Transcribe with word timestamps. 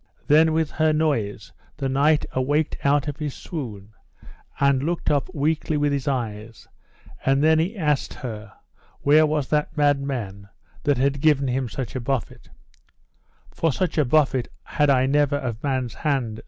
Then 0.25 0.51
with 0.51 0.71
her 0.71 0.91
noise 0.93 1.51
the 1.77 1.87
knight 1.87 2.25
awaked 2.31 2.75
out 2.83 3.07
of 3.07 3.17
his 3.17 3.35
swoon, 3.35 3.93
and 4.59 4.81
looked 4.81 5.11
up 5.11 5.29
weakly 5.31 5.77
with 5.77 5.91
his 5.91 6.07
eyes; 6.07 6.67
and 7.23 7.43
then 7.43 7.59
he 7.59 7.77
asked 7.77 8.15
her, 8.15 8.51
where 9.01 9.27
was 9.27 9.49
that 9.49 9.77
mad 9.77 10.01
man 10.01 10.49
that 10.85 10.97
had 10.97 11.21
given 11.21 11.47
him 11.47 11.69
such 11.69 11.95
a 11.95 11.99
buffet: 12.01 12.49
For 13.51 13.71
such 13.71 13.99
a 13.99 14.03
buffet 14.03 14.47
had 14.63 14.89
I 14.89 15.05
never 15.05 15.35
of 15.35 15.61
man's 15.61 15.93
hand. 15.93 16.39